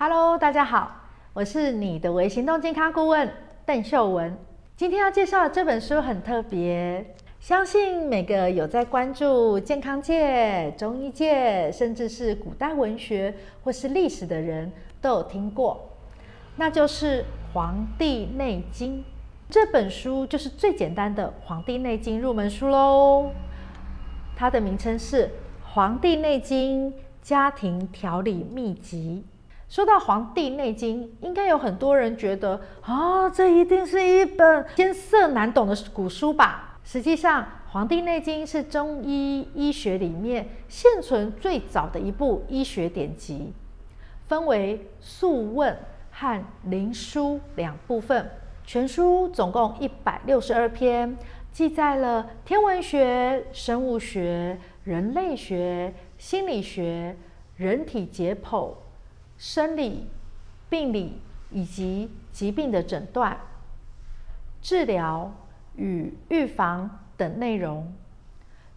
[0.00, 0.92] Hello，大家好，
[1.32, 3.28] 我是你的微行动健康顾问
[3.66, 4.38] 邓秀文。
[4.76, 7.04] 今天要介绍的这本书很特别，
[7.40, 13.34] 相信每个有在关注健康界、中医界，甚至是古代文学
[13.64, 15.90] 或是历史的人都有听过，
[16.54, 17.22] 那就是
[17.52, 19.00] 《黄帝内经》。
[19.50, 23.32] 这本书就是最简单的《黄帝内经》入门书喽。
[24.36, 25.26] 它的名称是
[25.64, 29.24] 《黄帝内经家庭调理秘籍》。
[29.68, 36.78] 说到《黄帝内经》，应该有很多人觉得啊、哦，这一定是一本艰涩难懂的古书吧？
[36.84, 43.52] 实际上，《黄帝内经》是中医医学里面现存最早的一部医学典籍，
[44.26, 45.72] 分为《素问》
[46.10, 48.30] 和《灵枢》两部分。
[48.64, 51.14] 全书总共一百六十二篇，
[51.52, 57.14] 记载了天文学、生物学、人类学、心理学、
[57.56, 58.72] 人体解剖。
[59.38, 60.06] 生理、
[60.68, 61.20] 病理
[61.50, 63.38] 以及疾病的诊断、
[64.60, 65.32] 治疗
[65.76, 67.94] 与预防等内容，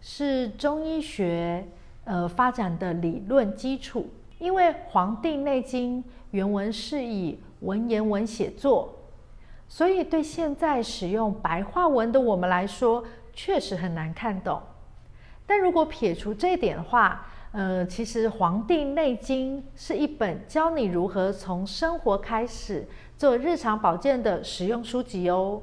[0.00, 1.66] 是中医学
[2.04, 4.08] 呃发展的理论基础。
[4.38, 8.92] 因为《黄帝内经》原文是以文言文写作，
[9.68, 14.60] 所以对现在使用白话文的我们来说，确实很难看懂。
[15.46, 22.86] 但如果撇除这一点的话，呃，其实《黄帝内经》是一本教你如何从生活开始
[23.18, 25.60] 做日常保健的实用书籍哦。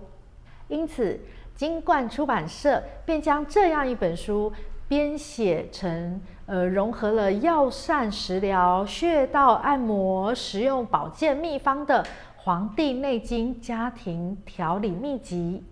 [0.67, 1.19] 因此，
[1.55, 4.53] 金冠出版社便将这样一本书
[4.87, 12.03] 编写成呃，融合了药膳食疗、穴道按摩、实用保健秘方的
[12.37, 15.63] 《黄帝内经家庭调理秘籍》。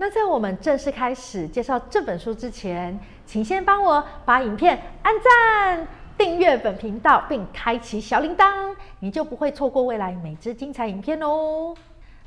[0.00, 2.98] 那在我们正式开始介绍这本书之前，
[3.28, 11.74] 请先帮我把影片按赞、订阅本频道，并开启小铃铛，你就不会错过未来每支精彩影片哦。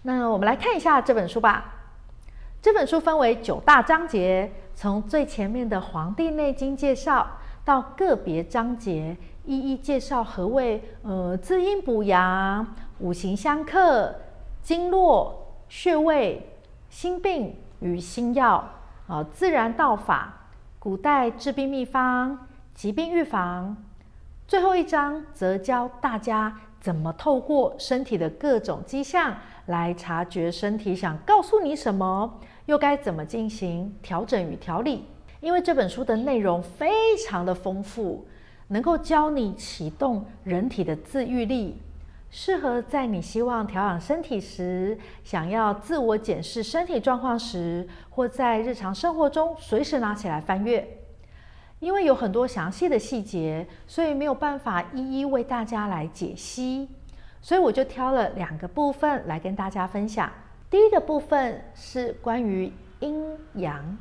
[0.04, 1.74] 那我们来看一下这本书吧。
[2.62, 7.28] 这本书分为九大章节，从最前面的《黄帝内经》介绍，
[7.66, 14.14] 到个别章节一一介绍何谓呃滋阴补阳、五行相克、
[14.62, 16.48] 经络、穴位。
[16.92, 18.64] 心病与心药，
[19.08, 20.41] 啊，自然道法，
[20.84, 23.78] 古代治病秘方，疾病预防。
[24.48, 29.38] 最后一章则教大家怎么透过身体的各种迹象
[29.68, 35.06] 来察觉身体想告诉你什么，又该怎么进行调整与调理。
[35.40, 38.26] 因为这本书的内容非常的丰富，
[38.70, 41.80] 能够教你启动人体的自愈力。
[42.32, 50.98] 适合在你希望调养身体时，想要自我检视身体状况时，或在日常生活中随时拿起来翻阅。
[51.80, 56.88] 因为有很多详细的细节，所以没有办法一一为大家来解析，
[57.42, 60.32] 所以我就挑了两个部分来跟大家分享。
[60.70, 62.72] 第一个部分是关于
[63.02, 63.26] 阴
[63.56, 63.98] 阳。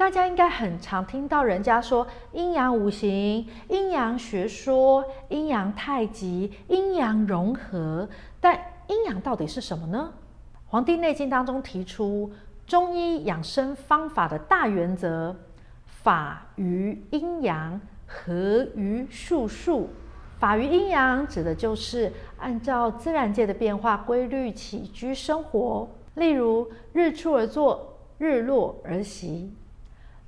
[0.00, 8.08] 大家应该很常听到人家说阴阳五行、阴阳学说、阴阳太极、阴阳融合，
[8.40, 10.10] 但阴阳到底是什么呢？
[10.64, 12.32] 《黄帝内经》当中提出
[12.66, 15.36] 中医养生方法的大原则：
[15.84, 19.90] 法于阴阳，合于术数。
[20.38, 29.52] 法于阴阳指的就是按照自然界的变化规律起居生活，例如日出而作，日落而息。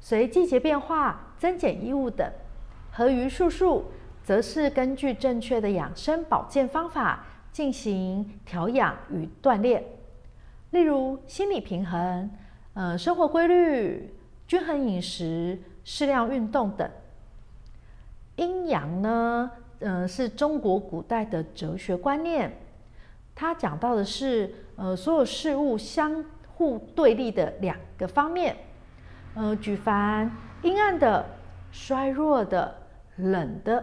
[0.05, 2.29] 随季节变化增减衣物等，
[2.91, 3.85] 合于术数，
[4.25, 9.85] 则是根据正确的养生保健方法进行调养与锻炼。
[10.71, 12.29] 例如心理平衡、
[12.75, 14.13] 呃生活规律、
[14.49, 16.91] 均衡饮食、适量运动等。
[18.35, 22.53] 阴阳呢，嗯、呃，是中国古代的哲学观念，
[23.37, 26.25] 它讲到的是呃所有事物相
[26.57, 28.57] 互对立的两个方面。
[29.35, 30.31] 呃，举凡
[30.63, 31.25] 阴暗的、
[31.71, 32.75] 衰弱的、
[33.17, 33.83] 冷的、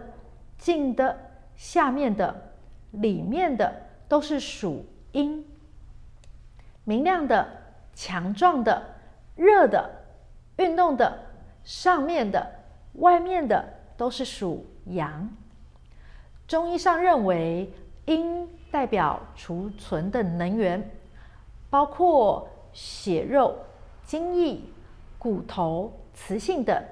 [0.56, 1.18] 静的、
[1.56, 2.52] 下面的、
[2.92, 3.72] 里面的，
[4.06, 5.42] 都是属阴；
[6.84, 7.46] 明亮的、
[7.94, 8.80] 强壮的、
[9.34, 9.90] 热的、
[10.56, 11.18] 运动的、
[11.64, 12.46] 上面的、
[12.94, 13.64] 外面的，
[13.96, 15.28] 都是属阳。
[16.46, 17.68] 中医上认为，
[18.06, 20.90] 阴代表储存的能源，
[21.68, 23.56] 包括血肉、
[24.04, 24.60] 精液。
[25.20, 26.82] 骨头、磁性等，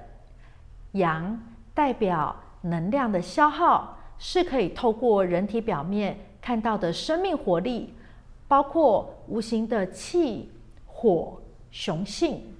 [0.91, 1.41] 阳
[1.73, 7.95] 代表能量的消耗，是可以透过人体表面看到的生命活力，
[8.47, 10.51] 包括无形的气、
[10.85, 11.41] 火、
[11.71, 12.55] 雄性。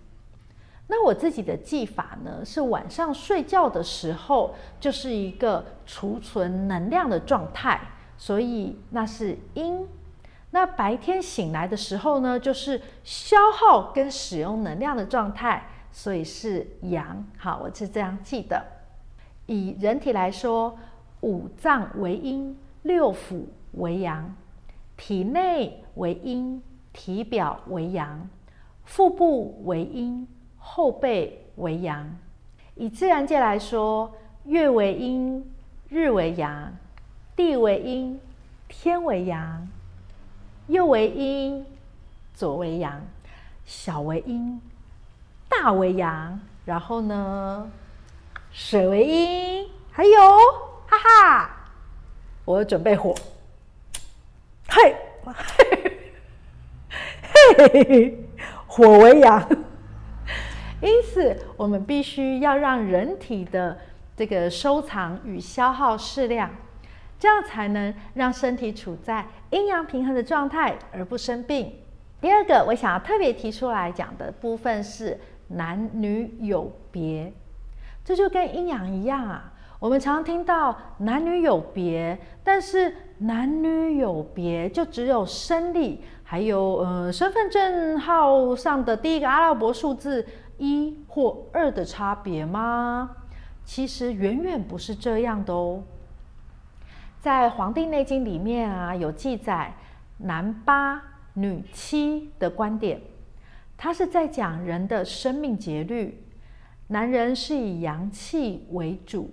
[0.88, 7.80] 那我自己的技法呢，是晚上睡觉的时候，就是一个储存能量的状态，
[8.18, 9.88] 所以那是阴。
[10.52, 17.24] 那白天醒来的时候呢，就是消耗跟使用能量的状态，所以是阳。
[17.38, 18.66] 好，我是这样记的。
[19.46, 20.78] 以人体来说，
[21.22, 23.44] 五脏为阴，六腑
[23.74, 24.36] 为阳，
[24.98, 26.62] 体内为阴，
[26.94, 28.28] 体表为阳，
[28.86, 32.18] 腹部为阴，后背为阳。
[32.76, 34.12] 以自然界来说，
[34.46, 35.46] 月为阴，
[35.90, 36.76] 日为阳，
[37.36, 38.20] 地为阴，
[38.68, 39.68] 天为阳。
[40.70, 41.66] 右为阴，
[42.36, 43.02] 左为阳，
[43.66, 44.62] 小为阴，
[45.50, 46.40] 大为阳。
[46.64, 47.72] 然后呢，
[48.52, 50.22] 水为阴，还有，
[50.86, 51.50] 哈哈，
[52.46, 53.16] 我准备火，
[54.70, 54.96] 嘿，
[57.34, 58.30] 嘿嘿嘿，
[58.68, 59.50] 火为阳。
[60.82, 63.80] 因此，我们必须要让人体的
[64.16, 66.52] 这个收藏与消耗适量。
[67.20, 71.72] 这样才能让身体处在阴阳平衡的状态，而不生病。
[72.22, 75.20] 第二个，我想要特别提出来讲的部分是
[75.50, 77.32] 男女有别，
[78.06, 79.54] 这就跟阴阳一样啊。
[79.80, 90.26] 我们常听到男女有别，但是男女有别就只有生理，还有呃身份证号上的第一个阿拉伯数字
[90.58, 93.10] 一或二的差别吗？
[93.64, 95.82] 其实远远不是这样的哦。
[97.22, 99.74] 在《黄帝内经》里面啊，有记载
[100.20, 101.02] 男八
[101.34, 103.02] 女七的观点，
[103.76, 106.24] 它是在讲人的生命节律。
[106.88, 109.32] 男人是以阳气为主，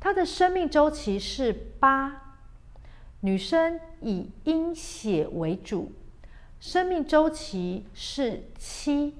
[0.00, 2.10] 他的生命周期是八；
[3.20, 5.92] 女生以阴血为主，
[6.58, 9.14] 生命周期是七。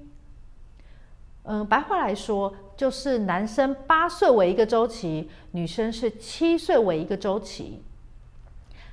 [1.43, 7.83] 嗯，白话来说，就是男生八岁为一个周期，女生是七岁为一个周期。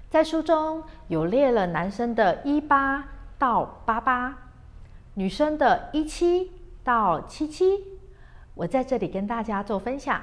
[0.08, 3.08] 在书中有列了男生的一八
[3.38, 4.36] 到八八，
[5.14, 6.50] 女生的一七
[6.82, 7.64] 到七七。
[8.54, 10.20] 我在这里跟大家做分享。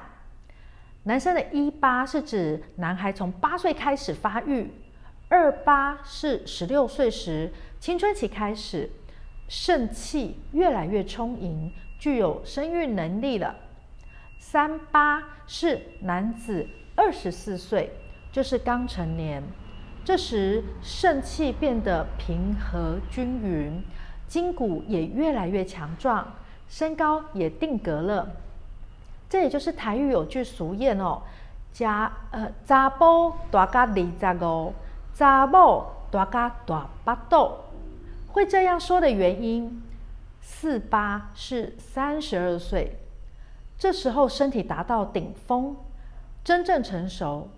[1.04, 4.70] 男生的一八是指男孩从八岁开始发育，
[5.30, 8.90] 二八是十六岁时青春期开始，
[9.48, 13.54] 肾气越来越充盈，具有生育能力了。
[14.38, 17.90] 三八是男子二十四岁，
[18.32, 19.42] 就是刚成年。
[20.04, 23.82] 这时肾气变得平和均匀，
[24.26, 26.26] 筋骨也越来越强壮，
[26.66, 28.30] 身高也定格了。
[29.28, 31.20] 这也就是台语有句俗谚哦，
[31.72, 34.72] 家呃查甫大甲二十五，
[35.12, 37.50] 查某大甲大巴肚。
[38.28, 39.82] 会这样说的原因，
[40.50, 42.96] 四八是三十二岁，
[43.78, 45.76] 这时候身体达到顶峰，
[46.42, 47.50] 真正成熟。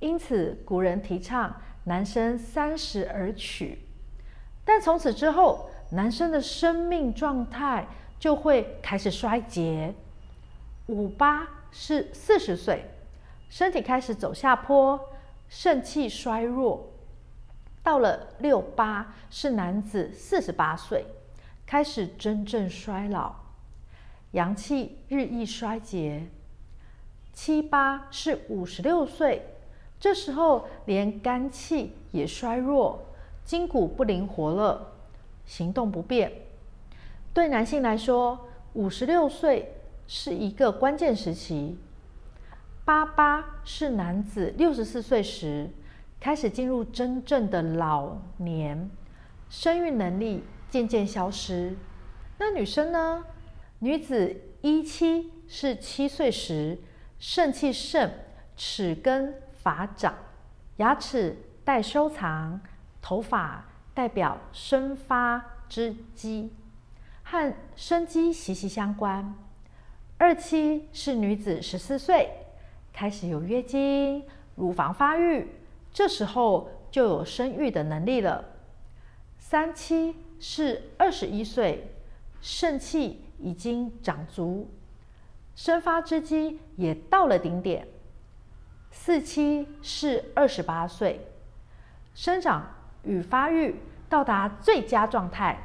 [0.00, 3.78] 因此，古人提倡男生三十而娶，
[4.64, 7.86] 但从此之后，男生的生命状态
[8.18, 9.94] 就会开始衰竭。
[10.86, 12.86] 五八是四十岁，
[13.50, 14.98] 身体开始走下坡，
[15.48, 16.90] 肾气衰弱。
[17.82, 21.04] 到了六八是男子四十八岁，
[21.66, 23.34] 开始真正衰老，
[24.30, 26.28] 阳气日益衰竭。
[27.32, 29.42] 七八是五十六岁。
[29.98, 33.02] 这时候，连肝气也衰弱，
[33.44, 34.92] 筋骨不灵活了，
[35.44, 36.30] 行动不便。
[37.34, 39.74] 对男性来说，五十六岁
[40.06, 41.78] 是一个关键时期。
[42.84, 45.68] 八八是男子六十四岁时
[46.20, 48.88] 开始进入真正的老年，
[49.48, 51.76] 生育能力渐渐消失。
[52.38, 53.24] 那女生呢？
[53.78, 56.78] 女子一七是七岁时，
[57.18, 58.10] 肾气盛，
[58.56, 59.34] 齿根。
[59.66, 60.14] 发长，
[60.76, 62.60] 牙齿待收藏，
[63.02, 66.52] 头发代表生发之机，
[67.24, 69.34] 和生机息息相关。
[70.18, 72.30] 二七是女子十四岁，
[72.92, 74.22] 开始有月经，
[74.54, 75.48] 乳房发育，
[75.92, 78.44] 这时候就有生育的能力了。
[79.36, 81.90] 三七是二十一岁，
[82.40, 84.70] 肾气已经长足，
[85.54, 87.86] 生发之机也到了顶点。
[88.90, 91.20] 四七是二十八岁，
[92.14, 92.66] 生长
[93.02, 93.74] 与发育
[94.08, 95.58] 到达最佳状态，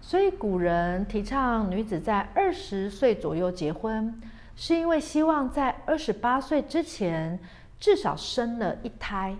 [0.00, 4.18] 所以古人提倡女子在二十岁左右结婚，
[4.56, 7.38] 是因为希望在二十八岁之前
[7.78, 9.36] 至少生了一胎，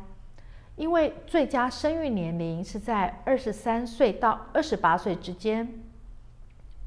[0.76, 5.68] 因为最佳生育年龄是在二十三岁到二十八岁之间。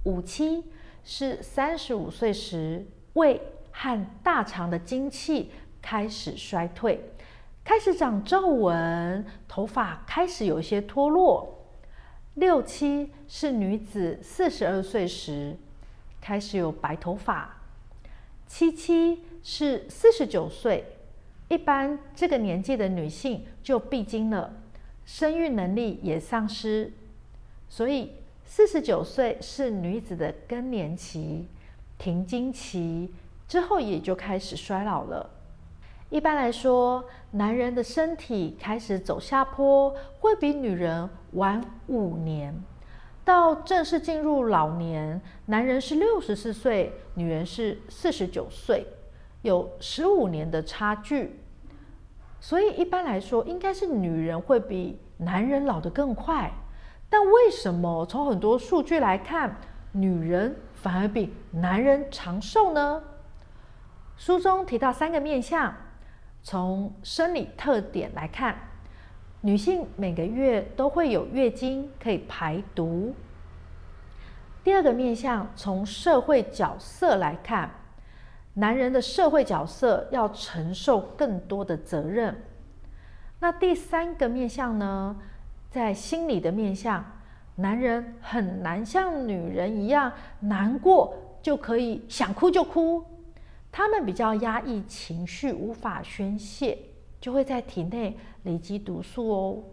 [0.04, 0.64] 五七
[1.04, 5.52] 是三十五岁时，胃和大肠的精气。
[5.88, 7.00] 开始衰退，
[7.64, 11.68] 开始长皱纹，头发开始有一些脱落。
[12.34, 15.56] 六七是女子四十二岁时
[16.20, 17.58] 开始有白头发。
[18.48, 20.95] 七七是四十九岁，
[21.48, 24.52] 一般这个年纪的女性就闭经了，
[25.06, 26.92] 生育能力也丧失，
[27.70, 28.14] 所以
[28.46, 31.48] 四十九岁是女子的更年期，
[31.98, 33.14] 停经期
[33.48, 35.30] 之后也就开始衰老了。
[36.10, 42.56] 一般来说，男人的身体开始走下坡，会比女人晚五年。
[43.24, 48.86] 到正式进入老年，男人是六十四岁，女人是四十九岁，
[49.46, 51.40] 有十五年的差距。
[52.42, 56.52] 所以一般来说，应该是女人会比男人老得更快。
[57.10, 59.56] 但为什么从很多数据来看，
[59.94, 63.02] 女人反而比男人长寿呢？
[64.18, 65.74] 书中提到三个面向。
[66.44, 68.56] 从生理特点来看，
[69.42, 73.16] 女性每个月都会有月经，可以排毒。
[74.64, 77.72] 第二个面向，从社会角色来看，
[78.56, 82.44] 男人的社会角色要承受更多的责任。
[83.40, 85.18] 那第三个面向呢，
[85.70, 87.04] 在心理的面向，
[87.56, 93.04] 男人很难像女人一样难过就可以想哭就哭。
[93.72, 96.78] 他们比较压抑情绪，无法宣泄，
[97.20, 99.64] 就会在体内累积毒素哦。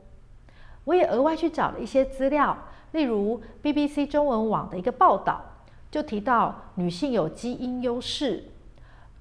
[0.82, 2.58] 我也额外去找了一些资料，
[2.90, 5.40] 例如 BBC 中文网的一个报道，
[5.88, 8.42] 就提到女性有基因优势。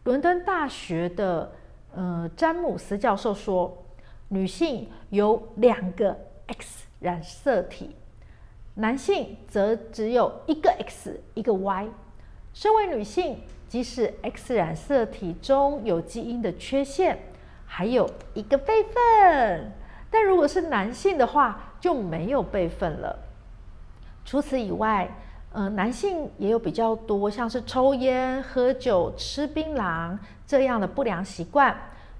[0.04, 1.52] 伦敦大学的
[1.94, 3.86] 呃詹姆斯教授说，
[4.30, 6.18] 女性有两个
[6.48, 7.96] X 染色体，
[8.76, 11.88] 男性则只有一个 X 一个 Y。
[12.54, 17.20] 身为女性，即使 X 染色体中有基因的缺陷，
[17.66, 19.72] 还有一个备份，
[20.10, 23.20] 但如果是男性的话，就没有备份了。
[24.26, 25.10] 除此以外，
[25.54, 30.18] 呃，男性也有比较多像是抽烟、喝酒、吃槟榔
[30.48, 31.76] 这样的不良习惯，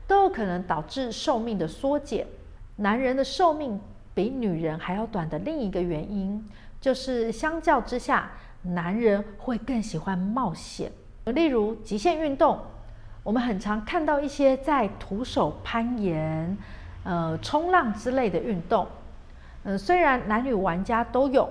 [0.06, 2.28] 都有可能导致寿命的缩减。
[2.76, 3.80] 男人的寿命
[4.14, 6.46] 比女人还要短的另一个原因，
[6.82, 8.30] 就是相较之下，
[8.64, 10.92] 男人会更喜欢冒险。
[11.26, 12.60] 例如极限运动，
[13.24, 16.58] 我们很常看到一些在徒手攀岩、
[17.04, 18.86] 呃冲浪之类的运动。
[19.64, 21.48] 嗯、呃，虽然男女玩家都有，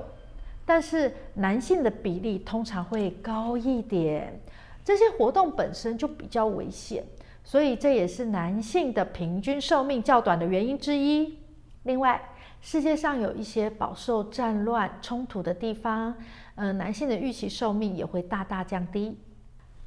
[0.71, 4.41] 但是男性的比例通常会高一点。
[4.85, 7.03] 这些活动本身就比较危险，
[7.43, 11.37] 所以这也是男性的平均寿命较短的原因之一。
[11.83, 12.23] 另外，
[12.61, 16.15] 世界上有一些饱受战乱冲突的地方，
[16.55, 19.19] 呃，男性的预期寿命也会大大降低。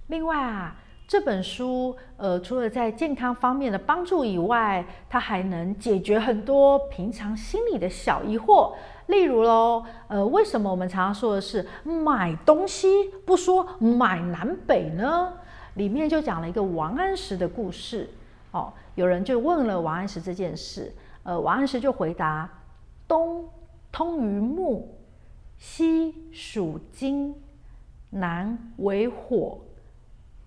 [0.08, 0.76] 另外啊，
[1.14, 8.74] 这本书呃，除了在健康方面的帮助以外，它还能解决很多平常心里的小疑惑。
[9.06, 12.88] 例如喽，呃，为什么我们常常说的是买东西
[13.28, 15.32] 不说买南北呢？
[15.76, 18.10] 里面就讲了一个王安石的故事。
[18.50, 20.92] 哦，有人就问了王安石这件事，
[21.22, 22.50] 呃，王安石就回答：
[23.08, 23.48] 东
[23.92, 24.98] 通于木，
[25.60, 27.36] 西属金，
[28.10, 29.60] 南为火。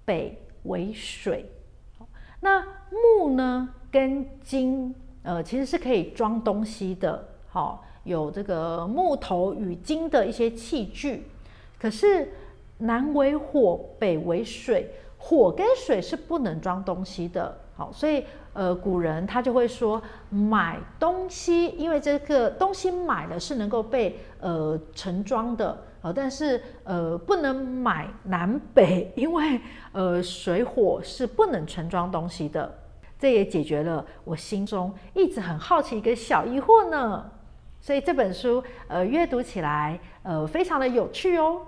[0.04, 1.50] 北为水，
[2.40, 11.26] 那木呢跟金，呃，其实是可以装东西的，好，有这个木头与金的一些器具。
[11.78, 12.32] 可是
[12.78, 25.76] 南为火，北为水，火跟水是不能装东西的，好，所以呃，古人他就会说买东西，因为这个东西买了是能够被呃盛装的。
[26.14, 29.60] 但是呃，不能买南北，因为
[29.92, 32.78] 呃，水火是不能盛装东西的。
[33.18, 37.30] 这也解决了我心中一直很好奇一个小疑惑呢。
[37.80, 41.62] 所以这本书呃，阅读起来呃，非常的有趣哦。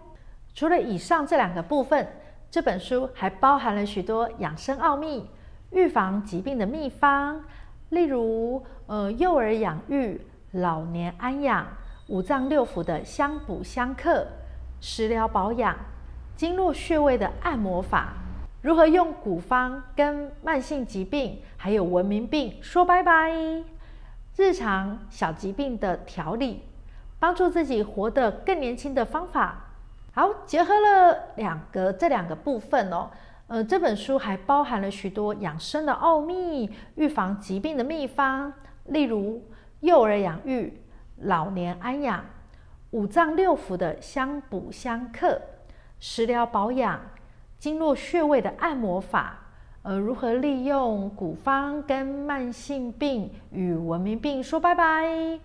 [0.55, 2.07] 除了以上这两个部分，
[2.51, 5.29] 这本书还包含了许多养生奥秘、
[5.71, 7.43] 预防疾病的秘方，
[7.91, 10.21] 例如呃，幼儿养育、
[10.53, 11.67] 老年安养。
[12.09, 14.27] 五脏六腑的相补相克，
[14.81, 15.77] 食疗保养，
[16.35, 18.15] 经络穴位的按摩法，
[18.63, 23.31] 如何用古方跟慢性疾病还有文明病说拜拜，
[24.39, 26.63] 日常小疾病的调理，
[27.19, 29.67] 帮助自己活得更年轻的方法。
[30.15, 33.11] 好，结合了两个这两个部分哦，
[33.49, 38.51] 呃，这本书还包含了许多养生的奥秘、预防疾病的秘方，
[38.87, 39.43] 例如
[39.81, 40.73] 幼儿养育。
[41.21, 42.25] 老年安养、
[42.91, 45.41] 五脏六腑的相补相克、
[45.99, 47.01] 食疗保养、
[47.59, 49.39] 经络穴位的按摩法，
[49.83, 55.39] 呃，如何利用古方跟慢性病与文明病说拜拜，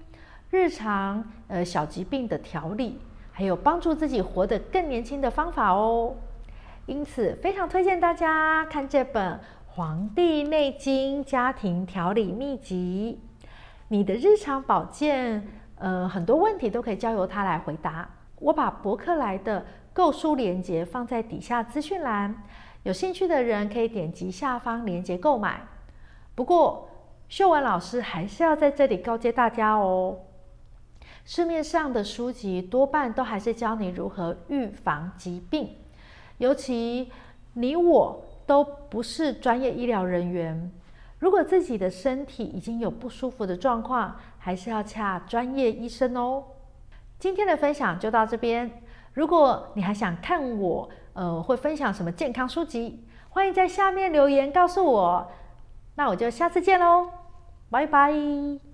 [0.51, 2.99] 日常呃小疾病的调理，
[3.31, 6.15] 还有帮助自己活得更年轻的方法哦。
[6.85, 9.33] 因此，非常推荐大家看这本
[9.65, 13.19] 《黄帝内经家庭调理秘籍》。
[13.87, 15.47] 你的日常保健，
[15.83, 18.07] 呃，很多问题都可以交由他来回答。
[18.39, 22.33] 我把博客来的购书链接放在底下资讯栏，
[22.83, 25.61] 有兴趣的人可以点击下方链接购买。
[26.35, 26.87] 不过，
[27.27, 30.19] 秀文老师还是要在这里告诫大家哦，
[31.25, 35.75] 市面上的书籍多半都还是教你如何预防疾病。
[36.37, 37.11] 尤其
[37.55, 40.71] 你我都不是专业医疗人员，
[41.19, 46.43] 如果自己的身体已经有不舒服的状况，还是要洽专业医生哦。
[47.17, 48.69] 今天的分享就到这边，
[49.13, 55.31] 如果你还想看我，呃，会分享什么健康书籍，欢迎在下面留言告诉我。
[55.95, 57.07] 那我就下次见喽，
[57.69, 58.72] 拜拜。